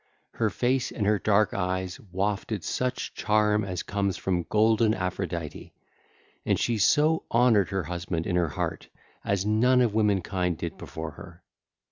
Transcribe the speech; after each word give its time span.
Her 0.31 0.49
face 0.49 0.91
and 0.91 1.05
her 1.05 1.19
dark 1.19 1.53
eyes 1.53 1.99
wafted 2.11 2.63
such 2.63 3.13
charm 3.13 3.63
as 3.63 3.83
comes 3.83 4.17
from 4.17 4.47
golden 4.49 4.95
Aphrodite. 4.95 5.75
And 6.43 6.57
she 6.59 6.79
so 6.79 7.25
honoured 7.31 7.69
her 7.69 7.83
husband 7.83 8.25
in 8.25 8.35
her 8.35 8.49
heart 8.49 8.89
as 9.23 9.45
none 9.45 9.79
of 9.79 9.93
womankind 9.93 10.57
did 10.57 10.75
before 10.79 11.11
her. 11.11 11.43